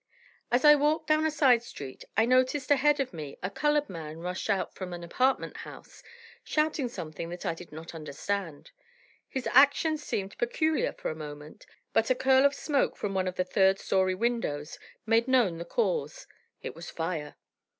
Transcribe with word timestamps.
As 0.49 0.65
I 0.65 0.73
walked 0.73 1.05
down 1.05 1.27
a 1.27 1.29
side 1.29 1.61
street, 1.61 2.03
I 2.17 2.25
noticed 2.25 2.71
ahead 2.71 2.99
of 2.99 3.13
me 3.13 3.37
a 3.43 3.51
colored 3.51 3.87
man 3.87 4.17
rush 4.17 4.49
out 4.49 4.73
from 4.73 4.93
an 4.93 5.03
apartment 5.03 5.57
house, 5.57 6.01
shouting 6.43 6.89
something 6.89 7.29
that 7.29 7.45
I 7.45 7.53
did 7.53 7.71
not 7.71 7.93
understand. 7.93 8.71
His 9.29 9.45
actions 9.51 10.01
seemed 10.03 10.39
peculiar 10.39 10.91
for 10.91 11.11
a 11.11 11.15
moment, 11.15 11.67
but 11.93 12.09
a 12.09 12.15
curl 12.15 12.47
of 12.47 12.55
smoke 12.55 12.97
from 12.97 13.13
one 13.13 13.27
of 13.27 13.35
the 13.35 13.45
third 13.45 13.77
story 13.77 14.15
windows 14.15 14.79
made 15.05 15.27
known 15.27 15.59
the 15.59 15.65
cause. 15.65 16.25
It 16.63 16.73
was 16.73 16.89
fire. 16.89 17.35